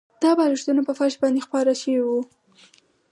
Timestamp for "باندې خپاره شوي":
1.21-2.01